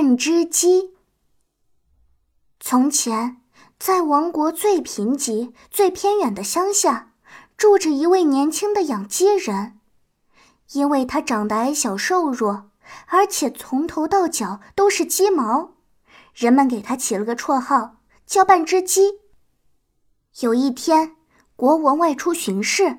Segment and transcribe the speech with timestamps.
[0.00, 0.94] 半只鸡。
[2.60, 3.42] 从前，
[3.80, 7.14] 在王国最贫瘠、最偏远的乡下，
[7.56, 9.80] 住着一位年轻的养鸡人。
[10.70, 12.70] 因为他长得矮小瘦弱，
[13.08, 15.72] 而且从头到脚都是鸡毛，
[16.32, 19.18] 人们给他起了个绰号，叫半只鸡。
[20.38, 21.16] 有一天，
[21.56, 22.98] 国王外出巡视，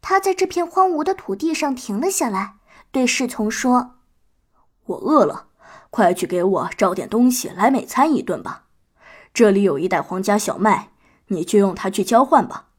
[0.00, 2.54] 他在这片荒芜的土地上停了下来，
[2.90, 3.96] 对侍从说
[4.86, 5.48] ：“我饿了，
[5.92, 8.64] 快去给我找点东西来美餐一顿吧。
[9.32, 10.88] 这里有一袋皇家小麦，
[11.28, 12.70] 你就用它去交换吧。”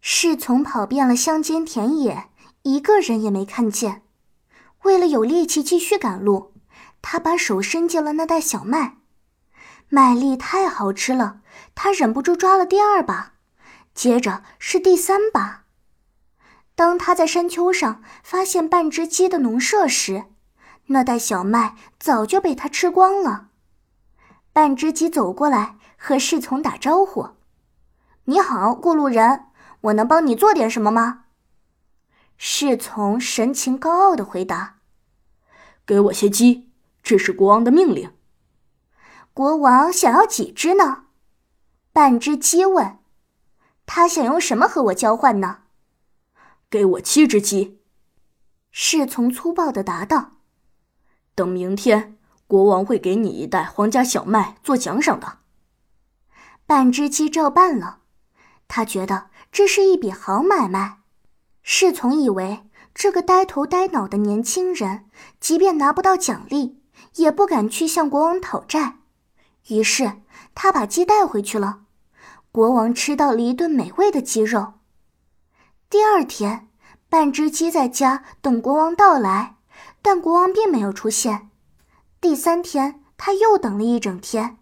[0.00, 2.28] 侍从跑遍了乡间田野。
[2.62, 4.02] 一个人也没看见。
[4.82, 6.52] 为了有力气继续赶路，
[7.00, 8.98] 他把手伸进了那袋小麦，
[9.88, 11.40] 麦粒太好吃了，
[11.74, 13.34] 他忍不住抓了第二把，
[13.94, 15.64] 接着是第三把。
[16.74, 20.24] 当他在山丘上发现半只鸡的农舍时，
[20.88, 23.48] 那袋小麦早就被他吃光了。
[24.52, 27.30] 半只鸡走过来和侍从打招呼
[28.24, 29.46] ：“你好，过路人，
[29.82, 31.24] 我能帮你做点什么吗？”
[32.36, 34.78] 侍从神情高傲的回答
[35.84, 36.70] ：“给我些鸡，
[37.02, 38.12] 这是国王的命令。”
[39.34, 41.04] 国王想要几只呢？
[41.92, 42.98] 半只鸡问
[43.84, 45.58] ：“他想用什么和我交换呢
[46.70, 47.80] ？”“给我七只鸡。”
[48.72, 50.32] 侍从粗暴的答道。
[51.38, 55.38] “等明天，国王会给你一袋皇家小麦做奖赏的。”
[56.66, 58.00] 半只鸡照办了，
[58.66, 60.98] 他觉得这是一笔好买卖。
[61.62, 65.04] 侍从以为这个呆头呆脑的年轻人，
[65.38, 66.82] 即便拿不到奖励，
[67.14, 68.96] 也不敢去向国王讨债，
[69.68, 70.22] 于是
[70.56, 71.82] 他把鸡带回去了。
[72.50, 74.72] 国王吃到了一顿美味的鸡肉。
[75.88, 76.68] 第二天，
[77.08, 79.57] 半只鸡在家等国王到来，
[80.02, 81.50] 但国王并没有出现。
[82.20, 84.58] 第三天，他又等了一整天，